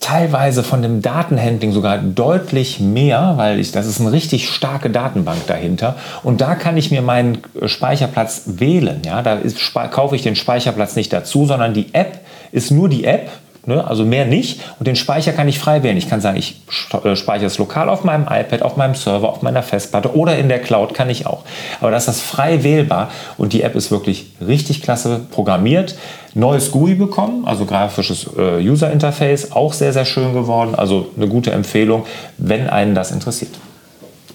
Teilweise 0.00 0.64
von 0.64 0.82
dem 0.82 1.00
Datenhandling 1.00 1.72
sogar 1.72 1.98
deutlich 1.98 2.80
mehr, 2.80 3.34
weil 3.36 3.60
ich, 3.60 3.70
das 3.70 3.86
ist 3.86 4.00
eine 4.00 4.10
richtig 4.10 4.48
starke 4.48 4.90
Datenbank 4.90 5.46
dahinter. 5.46 5.96
Und 6.24 6.40
da 6.40 6.56
kann 6.56 6.76
ich 6.76 6.90
mir 6.90 7.02
meinen 7.02 7.38
Speicherplatz 7.66 8.42
wählen. 8.46 9.02
Ja? 9.04 9.22
Da 9.22 9.34
ist, 9.34 9.58
kaufe 9.92 10.16
ich 10.16 10.22
den 10.22 10.36
Speicherplatz 10.36 10.96
nicht 10.96 11.12
dazu, 11.12 11.46
sondern 11.46 11.74
die 11.74 11.94
App 11.94 12.20
ist 12.50 12.70
nur 12.70 12.88
die 12.88 13.04
App 13.04 13.30
Ne? 13.66 13.86
Also 13.86 14.04
mehr 14.04 14.24
nicht. 14.24 14.60
Und 14.78 14.86
den 14.86 14.96
Speicher 14.96 15.32
kann 15.32 15.46
ich 15.46 15.58
frei 15.58 15.82
wählen. 15.82 15.96
Ich 15.96 16.08
kann 16.08 16.20
sagen, 16.20 16.38
ich 16.38 16.56
äh, 17.04 17.14
speichere 17.14 17.46
es 17.46 17.58
lokal 17.58 17.88
auf 17.88 18.04
meinem 18.04 18.22
iPad, 18.22 18.62
auf 18.62 18.76
meinem 18.76 18.94
Server, 18.94 19.28
auf 19.28 19.42
meiner 19.42 19.62
Festplatte 19.62 20.14
oder 20.16 20.38
in 20.38 20.48
der 20.48 20.60
Cloud 20.60 20.94
kann 20.94 21.10
ich 21.10 21.26
auch. 21.26 21.44
Aber 21.80 21.90
das 21.90 22.04
ist 22.04 22.08
das 22.08 22.20
frei 22.22 22.64
wählbar 22.64 23.10
und 23.36 23.52
die 23.52 23.62
App 23.62 23.74
ist 23.76 23.90
wirklich 23.90 24.32
richtig 24.46 24.82
klasse 24.82 25.20
programmiert. 25.30 25.94
Neues 26.32 26.70
GUI 26.70 26.94
bekommen, 26.94 27.44
also 27.44 27.66
grafisches 27.66 28.26
äh, 28.36 28.66
User 28.66 28.90
Interface, 28.90 29.52
auch 29.52 29.72
sehr, 29.72 29.92
sehr 29.92 30.04
schön 30.04 30.32
geworden. 30.32 30.74
Also 30.74 31.08
eine 31.16 31.28
gute 31.28 31.50
Empfehlung, 31.50 32.06
wenn 32.38 32.70
einen 32.70 32.94
das 32.94 33.10
interessiert. 33.10 33.52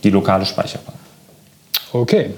Die 0.03 0.11
lokale 0.11 0.45
Speicherbank. 0.45 0.97
Okay, 1.93 2.31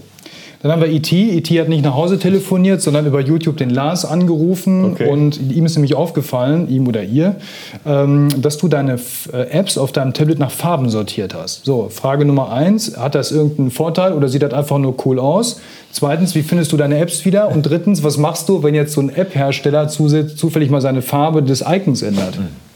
dann 0.62 0.72
haben 0.72 0.82
wir 0.82 0.90
IT. 0.90 1.12
E 1.12 1.38
IT 1.38 1.52
e 1.52 1.62
hat 1.62 1.70
nicht 1.70 1.84
nach 1.84 1.96
Hause 1.96 2.18
telefoniert, 2.20 2.82
sondern 2.82 3.06
über 3.06 3.20
YouTube 3.20 3.58
den 3.58 3.70
Lars 3.70 4.06
angerufen. 4.06 4.86
Okay. 4.94 5.10
Und 5.10 5.40
ihm 5.52 5.66
ist 5.66 5.76
nämlich 5.76 5.96
aufgefallen, 5.96 6.70
ihm 6.70 6.88
oder 6.88 7.04
ihr, 7.04 7.36
ähm, 7.86 8.30
dass 8.42 8.58
du 8.58 8.68
deine 8.68 9.00
äh, 9.34 9.50
Apps 9.52 9.78
auf 9.78 9.92
deinem 9.92 10.14
Tablet 10.14 10.40
nach 10.40 10.52
Farben 10.52 10.90
sortiert 10.90 11.36
hast. 11.36 11.66
So, 11.66 11.90
Frage 11.90 12.26
Nummer 12.26 12.52
eins: 12.52 12.98
Hat 12.98 13.16
das 13.16 13.32
irgendeinen 13.32 13.72
Vorteil 13.72 14.14
oder 14.14 14.30
sieht 14.30 14.42
das 14.42 14.54
einfach 14.54 14.78
nur 14.78 14.96
cool 15.06 15.20
aus? 15.20 15.62
Zweitens, 15.92 16.36
wie 16.36 16.44
findest 16.44 16.72
du 16.72 16.78
deine 16.78 17.00
Apps 17.00 17.26
wieder? 17.26 17.50
Und 17.50 17.64
drittens, 17.64 18.04
was 18.04 18.18
machst 18.18 18.50
du, 18.50 18.62
wenn 18.62 18.76
jetzt 18.76 18.94
so 18.94 19.02
ein 19.02 19.10
App-Hersteller 19.10 19.88
zufällig 19.88 20.70
mal 20.70 20.82
seine 20.82 21.02
Farbe 21.02 21.42
des 21.42 21.64
Icons 21.68 22.02
ändert? 22.02 22.38
Mhm. 22.38 22.67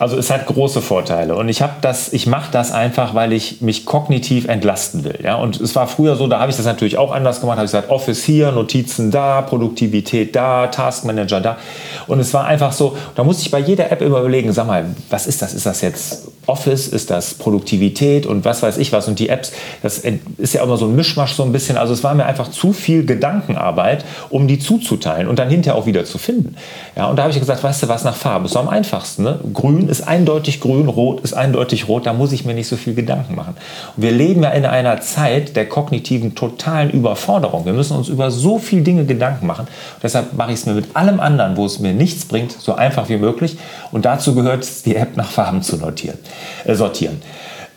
Also 0.00 0.16
es 0.16 0.30
hat 0.30 0.46
große 0.46 0.80
Vorteile 0.80 1.36
und 1.36 1.50
ich 1.50 1.60
habe 1.60 1.74
das, 1.82 2.10
ich 2.10 2.26
mache 2.26 2.50
das 2.50 2.72
einfach, 2.72 3.14
weil 3.14 3.34
ich 3.34 3.60
mich 3.60 3.84
kognitiv 3.84 4.48
entlasten 4.48 5.04
will. 5.04 5.18
Ja? 5.22 5.34
Und 5.34 5.60
es 5.60 5.76
war 5.76 5.86
früher 5.88 6.16
so, 6.16 6.26
da 6.26 6.40
habe 6.40 6.50
ich 6.50 6.56
das 6.56 6.64
natürlich 6.64 6.96
auch 6.96 7.12
anders 7.12 7.42
gemacht, 7.42 7.58
habe 7.58 7.66
ich 7.66 7.70
gesagt, 7.70 7.90
Office 7.90 8.24
hier, 8.24 8.50
Notizen 8.50 9.10
da, 9.10 9.42
Produktivität 9.42 10.34
da, 10.34 10.68
Taskmanager 10.68 11.42
da. 11.42 11.58
Und 12.06 12.18
es 12.18 12.32
war 12.32 12.46
einfach 12.46 12.72
so, 12.72 12.96
da 13.14 13.24
musste 13.24 13.42
ich 13.42 13.50
bei 13.50 13.58
jeder 13.58 13.92
App 13.92 14.00
immer 14.00 14.20
überlegen, 14.20 14.54
sag 14.54 14.66
mal, 14.68 14.86
was 15.10 15.26
ist 15.26 15.42
das? 15.42 15.52
Ist 15.52 15.66
das 15.66 15.82
jetzt 15.82 16.28
Office, 16.46 16.88
ist 16.88 17.10
das 17.10 17.34
Produktivität 17.34 18.26
und 18.26 18.44
was 18.44 18.62
weiß 18.62 18.78
ich 18.78 18.92
was 18.92 19.06
und 19.08 19.18
die 19.18 19.28
Apps, 19.28 19.52
das 19.82 20.02
ist 20.38 20.54
ja 20.54 20.62
immer 20.62 20.76
so 20.76 20.86
ein 20.86 20.96
Mischmasch 20.96 21.34
so 21.34 21.44
ein 21.44 21.52
bisschen. 21.52 21.76
Also 21.76 21.92
es 21.92 22.02
war 22.02 22.14
mir 22.14 22.24
einfach 22.24 22.50
zu 22.50 22.72
viel 22.72 23.04
Gedankenarbeit, 23.04 24.04
um 24.30 24.48
die 24.48 24.58
zuzuteilen 24.58 25.28
und 25.28 25.38
dann 25.38 25.50
hinterher 25.50 25.78
auch 25.78 25.86
wieder 25.86 26.04
zu 26.04 26.18
finden. 26.18 26.56
Ja, 26.96 27.06
und 27.06 27.16
da 27.16 27.22
habe 27.22 27.32
ich 27.32 27.38
gesagt, 27.38 27.62
weißt 27.62 27.84
du 27.84 27.88
was, 27.88 28.04
nach 28.04 28.16
Farbe 28.16 28.46
ist 28.46 28.56
am 28.56 28.68
einfachsten. 28.68 29.22
Ne? 29.22 29.38
Grün 29.52 29.88
ist 29.88 30.02
eindeutig 30.02 30.60
grün, 30.60 30.88
rot 30.88 31.20
ist 31.20 31.34
eindeutig 31.34 31.88
rot, 31.88 32.06
da 32.06 32.12
muss 32.12 32.32
ich 32.32 32.44
mir 32.44 32.54
nicht 32.54 32.68
so 32.68 32.76
viel 32.76 32.94
Gedanken 32.94 33.34
machen. 33.34 33.54
Und 33.96 34.02
wir 34.02 34.12
leben 34.12 34.42
ja 34.42 34.50
in 34.50 34.64
einer 34.64 35.00
Zeit 35.00 35.56
der 35.56 35.68
kognitiven 35.68 36.34
totalen 36.34 36.90
Überforderung. 36.90 37.64
Wir 37.64 37.74
müssen 37.74 37.96
uns 37.96 38.08
über 38.08 38.30
so 38.30 38.58
viele 38.58 38.82
Dinge 38.82 39.04
Gedanken 39.04 39.46
machen. 39.46 39.66
Und 39.66 40.02
deshalb 40.02 40.32
mache 40.32 40.52
ich 40.52 40.60
es 40.60 40.66
mir 40.66 40.74
mit 40.74 40.96
allem 40.96 41.20
anderen, 41.20 41.56
wo 41.56 41.66
es 41.66 41.78
mir 41.78 41.92
nichts 41.92 42.24
bringt, 42.24 42.52
so 42.52 42.74
einfach 42.74 43.08
wie 43.08 43.18
möglich. 43.18 43.56
Und 43.92 44.04
dazu 44.04 44.34
gehört 44.34 44.64
es, 44.64 44.82
die 44.82 44.96
App 44.96 45.16
nach 45.16 45.30
Farben 45.30 45.62
zu 45.62 45.76
notieren 45.76 46.18
sortieren. 46.66 47.22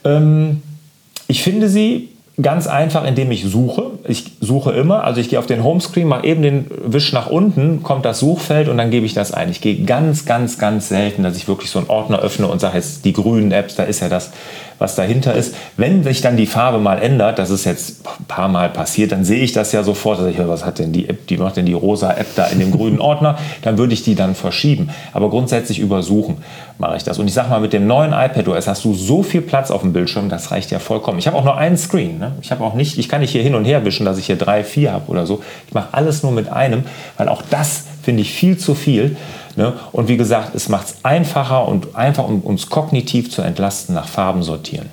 Ähm, 0.04 0.62
ich 1.28 1.42
finde 1.42 1.68
sie 1.68 2.10
ganz 2.40 2.66
einfach, 2.66 3.04
indem 3.04 3.30
ich 3.30 3.44
suche. 3.44 3.92
Ich 4.06 4.32
suche 4.40 4.72
immer, 4.72 5.04
also 5.04 5.20
ich 5.20 5.28
gehe 5.28 5.38
auf 5.38 5.46
den 5.46 5.62
Homescreen, 5.62 6.08
mache 6.08 6.26
eben 6.26 6.42
den 6.42 6.66
Wisch 6.84 7.12
nach 7.12 7.28
unten, 7.28 7.82
kommt 7.82 8.04
das 8.04 8.18
Suchfeld 8.18 8.68
und 8.68 8.76
dann 8.76 8.90
gebe 8.90 9.06
ich 9.06 9.14
das 9.14 9.32
ein. 9.32 9.50
Ich 9.50 9.60
gehe 9.60 9.84
ganz, 9.84 10.26
ganz, 10.26 10.58
ganz 10.58 10.88
selten, 10.88 11.22
dass 11.22 11.36
ich 11.36 11.46
wirklich 11.46 11.70
so 11.70 11.78
einen 11.78 11.88
Ordner 11.88 12.18
öffne 12.18 12.48
und 12.48 12.60
sage 12.60 12.76
jetzt 12.76 13.04
die 13.04 13.12
grünen 13.12 13.52
Apps, 13.52 13.76
da 13.76 13.84
ist 13.84 14.00
ja 14.00 14.08
das 14.08 14.32
was 14.78 14.96
dahinter 14.96 15.34
ist. 15.34 15.54
Wenn 15.76 16.02
sich 16.02 16.20
dann 16.20 16.36
die 16.36 16.46
Farbe 16.46 16.78
mal 16.78 17.00
ändert, 17.00 17.38
das 17.38 17.50
ist 17.50 17.64
jetzt 17.64 18.06
ein 18.06 18.24
paar 18.26 18.48
Mal 18.48 18.68
passiert, 18.68 19.12
dann 19.12 19.24
sehe 19.24 19.42
ich 19.42 19.52
das 19.52 19.72
ja 19.72 19.82
sofort. 19.82 20.18
Also 20.18 20.30
ich, 20.30 20.38
was 20.38 20.64
hat 20.64 20.78
denn 20.78 20.92
die 20.92 21.08
App, 21.08 21.26
die 21.26 21.36
macht 21.36 21.56
denn 21.56 21.66
die 21.66 21.72
rosa 21.72 22.12
App 22.12 22.26
da 22.36 22.46
in 22.46 22.58
dem 22.58 22.70
grünen 22.70 23.00
Ordner? 23.00 23.38
Dann 23.62 23.78
würde 23.78 23.94
ich 23.94 24.02
die 24.02 24.14
dann 24.14 24.34
verschieben. 24.34 24.90
Aber 25.12 25.30
grundsätzlich 25.30 25.78
übersuchen 25.78 26.38
mache 26.78 26.96
ich 26.96 27.04
das. 27.04 27.18
Und 27.18 27.28
ich 27.28 27.34
sage 27.34 27.50
mal, 27.50 27.60
mit 27.60 27.72
dem 27.72 27.86
neuen 27.86 28.12
iPad 28.12 28.48
OS 28.48 28.66
hast 28.66 28.84
du 28.84 28.94
so 28.94 29.22
viel 29.22 29.42
Platz 29.42 29.70
auf 29.70 29.82
dem 29.82 29.92
Bildschirm, 29.92 30.28
das 30.28 30.50
reicht 30.50 30.70
ja 30.70 30.78
vollkommen. 30.78 31.18
Ich 31.18 31.26
habe 31.26 31.36
auch 31.36 31.44
nur 31.44 31.56
einen 31.56 31.76
Screen. 31.76 32.23
Ne? 32.24 32.32
Ich 32.40 32.50
habe 32.50 32.64
auch 32.64 32.74
nicht, 32.74 32.98
ich 32.98 33.08
kann 33.08 33.20
nicht 33.20 33.32
hier 33.32 33.42
hin 33.42 33.54
und 33.54 33.64
her 33.64 33.84
wischen, 33.84 34.06
dass 34.06 34.18
ich 34.18 34.26
hier 34.26 34.36
drei, 34.36 34.64
vier 34.64 34.92
habe 34.92 35.10
oder 35.10 35.26
so. 35.26 35.42
Ich 35.66 35.74
mache 35.74 35.88
alles 35.92 36.22
nur 36.22 36.32
mit 36.32 36.48
einem, 36.48 36.84
weil 37.16 37.28
auch 37.28 37.42
das 37.50 37.84
finde 38.02 38.22
ich 38.22 38.32
viel 38.32 38.56
zu 38.56 38.74
viel. 38.74 39.16
Ne? 39.56 39.74
Und 39.92 40.08
wie 40.08 40.16
gesagt, 40.16 40.54
es 40.54 40.68
macht 40.68 40.86
es 40.86 40.96
einfacher 41.02 41.68
und 41.68 41.94
einfach, 41.94 42.24
um 42.24 42.40
uns 42.40 42.70
kognitiv 42.70 43.30
zu 43.30 43.42
entlasten, 43.42 43.94
nach 43.94 44.08
Farben 44.08 44.42
sortieren. 44.42 44.88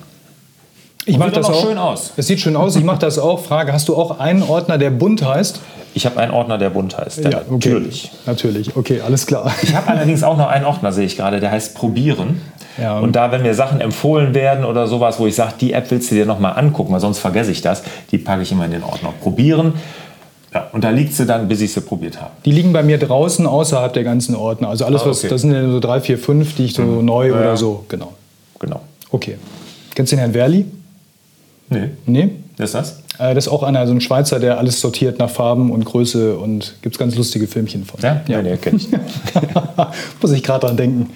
Ich 1.04 1.18
mache 1.18 1.32
das 1.32 1.46
auch 1.46 1.62
schön 1.62 1.78
aus. 1.78 2.12
Es 2.16 2.28
sieht 2.28 2.38
schön 2.40 2.54
aus. 2.54 2.76
Ich 2.76 2.84
mache 2.84 3.00
das 3.00 3.18
auch. 3.18 3.42
Frage: 3.44 3.72
Hast 3.72 3.88
du 3.88 3.96
auch 3.96 4.20
einen 4.20 4.42
Ordner, 4.42 4.78
der 4.78 4.90
bunt 4.90 5.24
heißt? 5.24 5.60
Ich 5.94 6.06
habe 6.06 6.18
einen 6.18 6.32
Ordner, 6.32 6.58
der 6.58 6.70
bunt 6.70 6.96
heißt. 6.96 7.24
Ja, 7.24 7.42
okay. 7.50 7.70
Natürlich. 7.70 8.10
Natürlich. 8.26 8.76
Okay, 8.76 9.00
alles 9.00 9.26
klar. 9.26 9.52
Ich 9.62 9.74
habe 9.74 9.88
allerdings 9.90 10.22
auch 10.22 10.36
noch 10.36 10.48
einen 10.48 10.64
Ordner, 10.64 10.92
sehe 10.92 11.04
ich 11.04 11.16
gerade, 11.16 11.40
der 11.40 11.50
heißt 11.50 11.74
Probieren. 11.74 12.40
Ja. 12.78 12.98
Und 12.98 13.16
da, 13.16 13.30
wenn 13.32 13.42
mir 13.42 13.54
Sachen 13.54 13.80
empfohlen 13.80 14.34
werden 14.34 14.64
oder 14.64 14.86
sowas, 14.86 15.18
wo 15.18 15.26
ich 15.26 15.34
sage, 15.34 15.54
die 15.60 15.72
App 15.72 15.90
willst 15.90 16.10
du 16.10 16.14
dir 16.14 16.24
nochmal 16.24 16.58
angucken, 16.58 16.92
weil 16.92 17.00
sonst 17.00 17.18
vergesse 17.18 17.50
ich 17.50 17.60
das, 17.60 17.82
die 18.10 18.18
packe 18.18 18.42
ich 18.42 18.52
immer 18.52 18.64
in 18.64 18.70
den 18.70 18.82
Ordner. 18.82 19.12
Probieren. 19.20 19.74
Ja, 20.54 20.68
und 20.72 20.84
da 20.84 20.90
liegt 20.90 21.14
sie 21.14 21.26
dann, 21.26 21.48
bis 21.48 21.60
ich 21.60 21.72
sie 21.72 21.80
probiert 21.80 22.20
habe. 22.20 22.30
Die 22.44 22.52
liegen 22.52 22.72
bei 22.72 22.82
mir 22.82 22.98
draußen 22.98 23.46
außerhalb 23.46 23.92
der 23.92 24.04
ganzen 24.04 24.34
Ordner. 24.34 24.68
Also 24.68 24.84
alles, 24.84 25.02
ah, 25.02 25.06
okay. 25.06 25.10
was, 25.10 25.28
das 25.28 25.40
sind 25.42 25.52
ja 25.52 25.62
so 25.70 25.80
drei, 25.80 26.00
vier, 26.00 26.18
fünf, 26.18 26.56
die 26.56 26.66
ich 26.66 26.74
so 26.74 26.82
mhm. 26.82 27.04
neu 27.04 27.28
ja, 27.28 27.34
oder 27.34 27.56
so, 27.56 27.84
genau. 27.88 28.12
Genau. 28.58 28.80
Okay. 29.10 29.36
Kennst 29.94 30.12
du 30.12 30.16
den 30.16 30.20
Herrn 30.20 30.34
Werli? 30.34 30.66
Nee. 31.70 31.90
Nee? 32.06 32.30
Wer 32.56 32.64
ist 32.64 32.74
das? 32.74 33.02
Äh, 33.18 33.34
das 33.34 33.46
ist 33.46 33.52
auch 33.52 33.62
einer, 33.62 33.86
so 33.86 33.92
ein 33.92 34.00
Schweizer, 34.00 34.38
der 34.40 34.58
alles 34.58 34.80
sortiert 34.80 35.18
nach 35.18 35.30
Farben 35.30 35.70
und 35.70 35.84
Größe 35.84 36.36
und 36.36 36.74
gibt 36.82 36.94
es 36.94 36.98
ganz 36.98 37.16
lustige 37.16 37.46
Filmchen 37.46 37.84
von. 37.84 38.00
Ja, 38.00 38.22
ja. 38.28 38.42
Nee, 38.42 38.56
kenn 38.56 38.76
ich. 38.76 38.88
Muss 40.20 40.32
ich 40.32 40.42
gerade 40.42 40.66
dran 40.66 40.76
denken. 40.76 41.10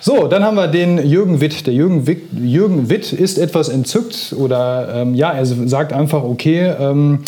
So, 0.00 0.28
dann 0.28 0.44
haben 0.44 0.56
wir 0.56 0.68
den 0.68 0.98
Jürgen 0.98 1.40
Witt. 1.40 1.66
Der 1.66 1.72
Jürgen 1.72 2.06
Witt, 2.06 2.24
Jürgen 2.38 2.90
Witt 2.90 3.12
ist 3.14 3.38
etwas 3.38 3.70
entzückt 3.70 4.34
oder 4.36 4.96
ähm, 4.96 5.14
ja, 5.14 5.32
er 5.32 5.46
sagt 5.46 5.94
einfach, 5.94 6.22
okay, 6.22 6.74
ähm, 6.78 7.20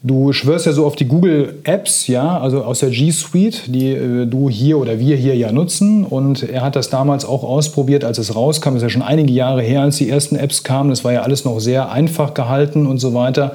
Du 0.00 0.32
schwörst 0.32 0.64
ja 0.64 0.72
so 0.72 0.86
auf 0.86 0.94
die 0.94 1.06
Google 1.06 1.56
Apps, 1.64 2.06
ja, 2.06 2.38
also 2.38 2.62
aus 2.62 2.78
der 2.78 2.90
G 2.90 3.10
Suite, 3.10 3.62
die 3.66 3.90
äh, 3.90 4.26
du 4.26 4.48
hier 4.48 4.78
oder 4.78 5.00
wir 5.00 5.16
hier 5.16 5.34
ja 5.34 5.50
nutzen. 5.50 6.04
Und 6.04 6.48
er 6.48 6.62
hat 6.62 6.76
das 6.76 6.88
damals 6.88 7.24
auch 7.24 7.42
ausprobiert, 7.42 8.04
als 8.04 8.18
es 8.18 8.36
rauskam. 8.36 8.74
Das 8.74 8.76
ist 8.76 8.82
ja 8.82 8.88
schon 8.90 9.02
einige 9.02 9.32
Jahre 9.32 9.60
her, 9.60 9.82
als 9.82 9.96
die 9.96 10.08
ersten 10.08 10.36
Apps 10.36 10.62
kamen. 10.62 10.90
Das 10.90 11.02
war 11.02 11.12
ja 11.12 11.22
alles 11.22 11.44
noch 11.44 11.58
sehr 11.58 11.90
einfach 11.90 12.32
gehalten 12.32 12.86
und 12.86 12.98
so 12.98 13.12
weiter. 13.12 13.54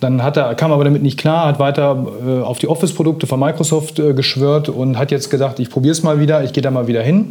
Dann 0.00 0.24
hat 0.24 0.36
er, 0.36 0.56
kam 0.56 0.72
aber 0.72 0.82
damit 0.82 1.04
nicht 1.04 1.16
klar, 1.16 1.46
hat 1.46 1.60
weiter 1.60 2.04
äh, 2.26 2.40
auf 2.40 2.58
die 2.58 2.66
Office-Produkte 2.66 3.28
von 3.28 3.38
Microsoft 3.38 4.00
äh, 4.00 4.14
geschwört 4.14 4.68
und 4.68 4.98
hat 4.98 5.12
jetzt 5.12 5.30
gedacht, 5.30 5.60
ich 5.60 5.70
probiere 5.70 5.92
es 5.92 6.02
mal 6.02 6.18
wieder, 6.18 6.42
ich 6.42 6.52
gehe 6.52 6.62
da 6.62 6.72
mal 6.72 6.88
wieder 6.88 7.02
hin 7.02 7.28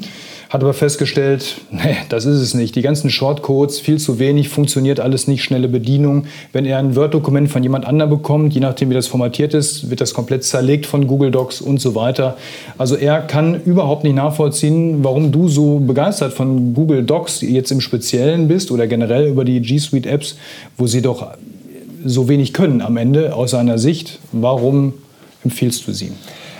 hat 0.54 0.62
aber 0.62 0.76
festgestellt, 0.76 1.62
nee, 1.72 1.98
das 2.10 2.26
ist 2.26 2.40
es 2.40 2.54
nicht. 2.54 2.76
Die 2.76 2.84
ganzen 2.84 3.10
Shortcodes, 3.10 3.80
viel 3.80 3.98
zu 3.98 4.20
wenig, 4.20 4.50
funktioniert 4.50 5.00
alles 5.00 5.28
nicht, 5.28 5.44
schnelle 5.44 5.68
Bedienung. 5.68 6.26
Wenn 6.52 6.66
er 6.66 6.78
ein 6.78 6.96
Word-Dokument 6.96 7.50
von 7.50 7.64
jemand 7.64 7.86
anderem 7.86 8.12
bekommt, 8.12 8.54
je 8.54 8.60
nachdem 8.60 8.92
wie 8.92 8.94
das 8.94 9.08
formatiert 9.08 9.56
ist, 9.56 9.90
wird 9.90 10.00
das 10.00 10.14
komplett 10.14 10.44
zerlegt 10.44 10.86
von 10.86 11.08
Google 11.08 11.32
Docs 11.32 11.60
und 11.60 11.82
so 11.82 11.96
weiter. 11.96 12.38
Also 12.78 12.96
er 12.96 13.22
kann 13.22 13.64
überhaupt 13.64 14.04
nicht 14.04 14.16
nachvollziehen, 14.16 15.04
warum 15.04 15.32
du 15.32 15.50
so 15.50 15.80
begeistert 15.80 16.34
von 16.34 16.76
Google 16.76 17.02
Docs 17.04 17.42
jetzt 17.42 17.72
im 17.72 17.82
Speziellen 17.82 18.48
bist 18.48 18.70
oder 18.70 18.86
generell 18.86 19.28
über 19.28 19.46
die 19.46 19.60
G 19.60 19.80
Suite 19.80 20.06
Apps, 20.06 20.38
wo 20.78 20.86
sie 20.86 21.02
doch 21.02 21.32
so 22.06 22.30
wenig 22.30 22.54
können 22.54 22.82
am 22.82 22.98
Ende 22.98 23.34
aus 23.34 23.52
seiner 23.52 23.80
Sicht. 23.80 24.20
Warum 24.32 24.94
empfiehlst 25.44 25.88
du 25.88 25.94
sie? 25.94 26.12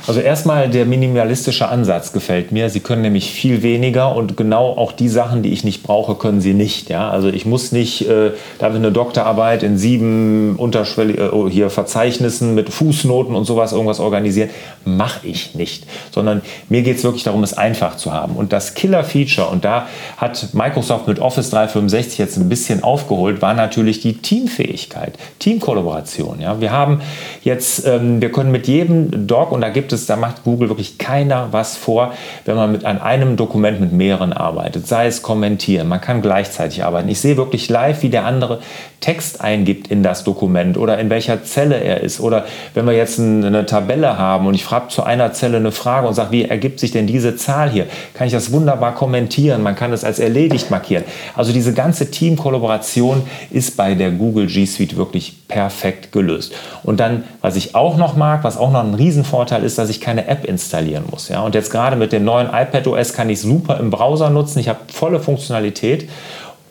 Also 0.06 0.20
erstmal 0.20 0.70
der 0.70 0.86
minimalistische 0.86 1.70
Ansatz 1.70 2.12
gefällt 2.12 2.52
mir. 2.52 2.70
Sie 2.70 2.82
können 2.82 3.04
nämlich 3.04 3.32
viel 3.32 3.64
weniger 3.64 4.14
und 4.14 4.36
genau 4.36 4.72
auch 4.72 4.92
die 4.92 5.08
Sachen, 5.08 5.44
die 5.44 5.54
ich 5.54 5.64
nicht 5.64 5.82
brauche, 5.82 6.16
können 6.16 6.42
Sie 6.42 6.54
nicht. 6.54 6.90
Ja? 6.90 7.10
Also 7.10 7.30
ich 7.30 7.46
muss 7.46 7.72
nicht, 7.72 8.10
äh, 8.10 8.32
da 8.60 8.72
wir 8.72 8.76
eine 8.76 8.92
Doktorarbeit 8.92 9.64
in 9.64 9.78
sieben 9.78 10.58
unterschwellig 10.58 11.20
äh, 11.20 11.30
oh, 11.32 11.48
hier 11.48 11.70
Verzeichnissen 11.70 12.54
mit 12.54 12.70
Fußnoten 12.70 13.34
und 13.34 13.46
sowas 13.46 13.72
irgendwas 13.72 14.02
organisieren, 14.02 14.50
mache 14.84 15.26
ich 15.26 15.56
nicht. 15.56 15.86
Sondern 16.12 16.42
mir 16.68 16.82
geht 16.82 16.98
es 16.98 17.06
wirklich 17.06 17.24
darum, 17.24 17.42
es 17.42 17.54
einfach 17.54 17.96
zu 17.96 18.12
haben. 18.12 18.36
Und 18.36 18.52
das 18.52 18.74
Killer-Feature, 18.74 19.48
und 19.48 19.64
da 19.64 19.88
hat 20.18 20.54
Microsoft 20.54 21.08
mit 21.08 21.20
Office 21.20 21.50
365 21.52 22.18
jetzt 22.18 22.36
ein 22.36 22.50
bisschen 22.50 22.84
aufgeholt, 22.84 23.42
war 23.42 23.54
natürlich 23.54 24.02
die 24.02 24.18
Teamfähigkeit, 24.18 25.18
Teamkollaboration. 25.40 26.42
Ja? 26.42 26.60
Wir 26.60 26.74
haben 26.74 27.00
jetzt, 27.42 27.88
ähm, 27.88 28.20
wir 28.22 28.34
können 28.34 28.52
mit 28.52 28.68
jedem 28.68 29.28
Doc, 29.28 29.54
und 29.54 29.62
da 29.62 29.70
gibt 29.70 29.93
es, 29.94 30.06
da 30.06 30.16
macht 30.16 30.44
Google 30.44 30.70
wirklich 30.70 30.98
keiner 30.98 31.50
was 31.52 31.78
vor, 31.78 32.14
wenn 32.46 32.56
man 32.56 32.72
mit 32.72 32.86
an 32.86 33.02
einem 33.02 33.38
Dokument 33.38 33.80
mit 33.80 33.94
mehreren 33.94 34.34
arbeitet. 34.34 34.88
Sei 34.88 35.08
es 35.08 35.22
kommentieren, 35.22 35.88
man 35.88 36.02
kann 36.02 36.22
gleichzeitig 36.22 36.84
arbeiten. 36.84 37.10
Ich 37.10 37.20
sehe 37.20 37.38
wirklich 37.38 37.70
live, 37.70 38.02
wie 38.04 38.10
der 38.10 38.26
andere 38.26 38.60
Text 39.00 39.42
eingibt 39.42 39.90
in 39.90 40.02
das 40.02 40.24
Dokument 40.24 40.78
oder 40.78 40.98
in 40.98 41.10
welcher 41.10 41.44
Zelle 41.44 41.76
er 41.76 42.02
ist. 42.02 42.20
Oder 42.20 42.46
wenn 42.74 42.86
wir 42.86 42.94
jetzt 42.94 43.20
eine 43.20 43.66
Tabelle 43.66 44.18
haben 44.18 44.48
und 44.48 44.54
ich 44.54 44.64
frage 44.64 44.88
zu 44.88 45.04
einer 45.04 45.34
Zelle 45.34 45.58
eine 45.58 45.72
Frage 45.72 46.08
und 46.08 46.14
sage, 46.14 46.32
wie 46.32 46.46
ergibt 46.46 46.80
sich 46.80 46.92
denn 46.92 47.06
diese 47.06 47.36
Zahl 47.36 47.70
hier, 47.70 47.86
kann 48.14 48.28
ich 48.28 48.34
das 48.34 48.52
wunderbar 48.52 48.96
kommentieren. 48.96 49.62
Man 49.62 49.76
kann 49.76 49.92
es 49.92 50.04
als 50.04 50.20
erledigt 50.20 50.72
markieren. 50.72 51.04
Also 51.36 51.52
diese 51.52 51.74
ganze 51.74 52.12
Teamkollaboration 52.12 53.24
ist 53.52 53.76
bei 53.76 53.94
der 53.94 54.12
Google 54.12 54.48
G 54.48 54.66
Suite 54.66 54.96
wirklich 54.96 55.43
perfekt 55.48 56.12
gelöst. 56.12 56.54
Und 56.84 57.00
dann, 57.00 57.24
was 57.42 57.56
ich 57.56 57.76
auch 57.76 57.98
noch 57.98 58.16
mag, 58.16 58.44
was 58.44 58.58
auch 58.58 58.72
noch 58.72 58.84
ein 58.84 58.94
Riesenvorteil 58.94 59.64
ist, 59.64 59.78
dass 59.78 59.90
ich 59.90 60.02
keine 60.02 60.28
App 60.28 60.46
installieren 60.46 61.04
muss. 61.10 61.30
Ja? 61.30 61.42
Und 61.42 61.56
jetzt 61.56 61.72
gerade 61.72 61.96
mit 61.96 62.12
dem 62.12 62.24
neuen 62.24 62.48
iPad 62.48 62.88
OS 62.88 63.14
kann 63.14 63.30
ich 63.30 63.40
super 63.42 63.80
im 63.80 63.90
Browser 63.90 64.30
nutzen. 64.30 64.60
Ich 64.60 64.70
habe 64.70 64.80
volle 64.88 65.20
Funktionalität. 65.20 66.10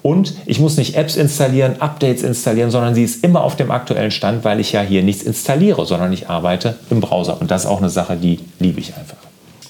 Und 0.02 0.34
ich 0.46 0.58
muss 0.58 0.76
nicht 0.76 0.96
Apps 0.96 1.14
installieren, 1.14 1.80
Updates 1.80 2.24
installieren, 2.24 2.72
sondern 2.72 2.94
sie 2.94 3.04
ist 3.04 3.22
immer 3.22 3.44
auf 3.44 3.54
dem 3.54 3.70
aktuellen 3.70 4.10
Stand, 4.10 4.44
weil 4.44 4.58
ich 4.58 4.72
ja 4.72 4.80
hier 4.80 5.04
nichts 5.04 5.22
installiere, 5.22 5.86
sondern 5.86 6.12
ich 6.12 6.28
arbeite 6.28 6.74
im 6.90 7.00
Browser. 7.00 7.40
Und 7.40 7.52
das 7.52 7.62
ist 7.62 7.70
auch 7.70 7.78
eine 7.78 7.90
Sache, 7.90 8.16
die 8.16 8.40
liebe 8.58 8.80
ich 8.80 8.96
einfach. 8.96 9.16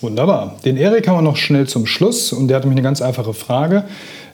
Wunderbar. 0.01 0.57
Den 0.65 0.79
Erik 0.79 1.07
haben 1.07 1.19
wir 1.19 1.23
noch 1.23 1.37
schnell 1.37 1.69
zum 1.69 1.87
Schluss 1.87 2.33
und 2.33 2.49
der 2.49 2.57
hat 2.57 2.65
nämlich 2.65 2.79
eine 2.79 2.83
ganz 2.83 3.03
einfache 3.03 3.35
Frage. 3.35 3.85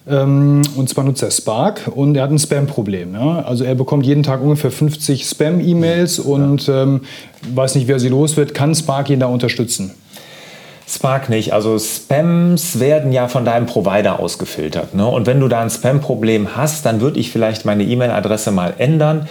Ähm, 0.09 0.63
und 0.77 0.89
zwar 0.89 1.05
nutzt 1.05 1.23
er 1.23 1.31
Spark 1.31 1.91
und 1.95 2.17
er 2.17 2.23
hat 2.23 2.31
ein 2.31 2.39
Spam-Problem. 2.39 3.15
Also 3.15 3.65
er 3.65 3.75
bekommt 3.75 4.07
jeden 4.07 4.23
Tag 4.23 4.41
ungefähr 4.43 4.71
50 4.71 5.25
Spam-E-Mails 5.25 6.19
und 6.19 6.69
ähm, 6.69 7.03
weiß 7.55 7.75
nicht, 7.75 7.89
wer 7.89 7.99
sie 7.99 8.09
los 8.09 8.37
wird. 8.37 8.55
Kann 8.55 8.75
Spark 8.75 9.11
ihn 9.11 9.21
da 9.21 9.27
unterstützen? 9.27 9.93
Spark 10.89 11.29
nicht. 11.29 11.53
Also 11.53 11.79
Spams 11.79 12.81
werden 12.81 13.13
ja 13.13 13.29
von 13.29 13.45
deinem 13.45 13.67
Provider 13.67 14.21
ausgefiltert. 14.21 14.95
Ne? 14.95 15.07
Und 15.07 15.27
wenn 15.27 15.39
du 15.39 15.49
da 15.49 15.61
ein 15.61 15.71
Spam-Problem 15.71 16.57
hast, 16.57 16.87
dann 16.87 17.01
würde 17.01 17.21
ich 17.21 17.31
vielleicht 17.31 17.67
meine 17.67 17.85
E-Mail-Adresse 17.85 18.51
mal 18.51 18.75
ändern. 18.79 19.29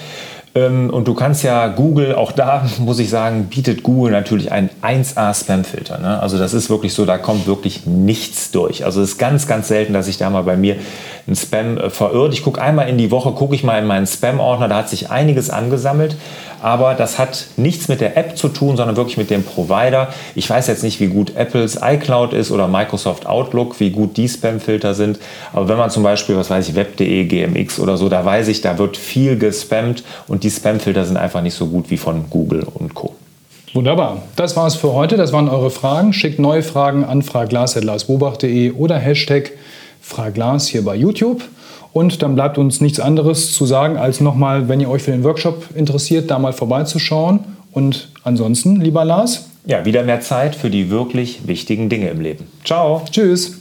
Ähm, 0.58 0.90
und 0.90 1.08
du 1.08 1.14
kannst 1.14 1.44
ja 1.44 1.68
Google, 1.68 2.16
auch 2.16 2.32
da 2.32 2.66
muss 2.80 3.00
ich 3.00 3.10
sagen, 3.10 3.46
bietet 3.46 3.84
Google 3.84 4.12
natürlich 4.12 4.52
einen 4.52 4.70
1A-Spam-Filter. 4.82 6.00
Ne? 6.00 6.20
Also 6.20 6.38
das 6.38 6.54
ist 6.54 6.70
wirklich 6.70 6.94
so, 6.94 7.06
da 7.06 7.18
kommt 7.18 7.46
wirklich 7.48 7.86
nichts 7.86 8.52
durch. 8.52 8.84
Also 8.84 9.02
es 9.02 9.12
ist 9.12 9.18
ganz, 9.18 9.48
ganz 9.48 9.68
selten, 9.68 9.94
dass 9.94 10.08
ich 10.08 10.18
da 10.18 10.30
mal 10.30 10.44
bei 10.44 10.58
mir 10.58 10.78
in 11.28 11.36
Spam 11.36 11.78
äh, 11.78 11.90
verirrt. 11.90 12.34
Ich 12.34 12.44
gucke 12.44 12.62
einmal 12.62 12.90
in 12.90 12.98
die 12.98 13.12
Woche, 13.12 13.32
gucke 13.32 13.54
ich 13.54 13.64
mal 13.64 13.78
in 13.78 13.86
meinen 13.86 14.08
Spam-Ordner, 14.08 14.68
da 14.68 14.78
hat 14.78 14.90
sich 14.90 15.12
einiges 15.12 15.50
angesammelt. 15.50 16.16
Aber 16.60 16.96
das 16.96 17.20
hat 17.20 17.48
nichts 17.56 17.88
mit 17.88 18.02
der 18.02 18.18
App 18.18 18.36
zu 18.36 18.50
tun, 18.50 18.78
sondern 18.78 18.98
wirklich 18.98 19.18
mit 19.18 19.30
dem 19.30 19.44
Provider. 19.44 20.08
Ich 20.34 20.50
weiß 20.50 20.66
jetzt 20.68 20.82
nicht, 20.82 21.00
wie 21.00 21.08
gut 21.08 21.36
Apples 21.36 21.80
iCloud 21.84 22.34
ist 22.34 22.50
oder 22.50 22.68
Microsoft 22.68 23.28
Outlook, 23.28 23.80
wie 23.80 23.92
gut 23.92 24.18
die 24.18 24.28
Spam-Filter 24.28 24.96
sind. 24.96 25.20
Aber 25.54 25.68
wenn 25.68 25.78
man 25.78 25.92
zum 25.92 26.02
Beispiel, 26.02 26.36
was 26.36 26.50
weiß 26.50 26.70
ich, 26.70 26.76
web.de, 26.76 27.26
GMX 27.26 27.80
oder 27.80 27.98
so, 27.98 28.10
da 28.10 28.26
weiß 28.26 28.48
ich, 28.48 28.62
da 28.62 28.80
wird 28.80 28.98
viel 28.98 29.38
gespammt 29.38 30.04
und 30.28 30.44
die 30.44 30.50
Spam-Filter 30.50 31.06
sind 31.06 31.18
einfach 31.18 31.42
nicht 31.42 31.54
so 31.54 31.68
gut 31.68 31.92
wie 31.92 31.98
von 31.98 32.28
Google 32.30 32.66
und 32.74 32.96
Co. 32.96 33.14
Wunderbar. 33.74 34.24
Das 34.36 34.56
war 34.56 34.66
es 34.66 34.76
für 34.76 34.94
heute. 34.94 35.18
Das 35.18 35.34
waren 35.34 35.50
eure 35.50 35.70
Fragen. 35.70 36.12
Schickt 36.14 36.40
neue 36.40 36.64
Fragen 36.64 37.04
an 37.04 37.22
fraglas.larsbobach.de 37.22 38.72
oder 38.72 38.98
Hashtag 38.98 39.52
Fraglas 40.08 40.68
hier 40.68 40.84
bei 40.86 40.96
YouTube. 40.96 41.44
Und 41.94 42.22
dann 42.22 42.36
bleibt 42.36 42.58
uns 42.58 42.80
nichts 42.80 43.00
anderes 43.00 43.54
zu 43.54 43.66
sagen, 43.66 43.98
als 43.98 44.22
nochmal, 44.22 44.70
wenn 44.70 44.80
ihr 44.80 44.90
euch 44.90 45.04
für 45.04 45.12
den 45.12 45.24
Workshop 45.24 45.76
interessiert, 45.76 46.32
da 46.32 46.40
mal 46.40 46.54
vorbeizuschauen. 46.54 47.40
Und 47.72 48.10
ansonsten, 48.24 48.80
lieber 48.80 49.04
Lars. 49.04 49.50
Ja, 49.66 49.84
wieder 49.84 50.04
mehr 50.04 50.22
Zeit 50.22 50.56
für 50.56 50.70
die 50.70 50.90
wirklich 50.90 51.46
wichtigen 51.48 51.90
Dinge 51.90 52.10
im 52.10 52.22
Leben. 52.22 52.48
Ciao. 52.64 53.04
Tschüss. 53.12 53.57